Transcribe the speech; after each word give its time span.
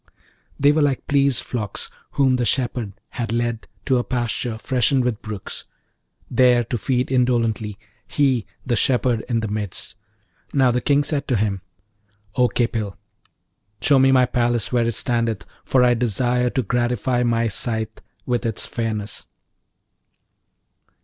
They 0.59 0.71
were 0.71 0.81
like 0.81 1.05
pleased 1.05 1.43
flocks 1.43 1.91
whom 2.13 2.37
the 2.37 2.43
shepherd 2.43 2.93
hath 3.09 3.31
led 3.31 3.67
to 3.85 3.99
a 3.99 4.03
pasture 4.03 4.57
freshened 4.57 5.03
with 5.03 5.21
brooks, 5.21 5.65
there 6.27 6.63
to 6.63 6.77
feed 6.79 7.11
indolently; 7.11 7.77
he, 8.07 8.47
the 8.65 8.75
shepherd, 8.75 9.23
in 9.29 9.41
the 9.41 9.47
midst. 9.47 9.95
Now, 10.53 10.71
the 10.71 10.81
King 10.81 11.03
said 11.03 11.27
to 11.27 11.35
him, 11.35 11.61
'O 12.35 12.47
Khipil, 12.47 12.97
show 13.79 13.99
me 13.99 14.11
my 14.11 14.25
palace 14.25 14.71
where 14.73 14.87
it 14.87 14.95
standeth, 14.95 15.45
for 15.63 15.83
I 15.83 15.93
desire 15.93 16.49
to 16.49 16.63
gratify 16.63 17.21
my 17.21 17.47
sight 17.47 18.01
with 18.25 18.43
its 18.43 18.65
fairness.' 18.65 19.27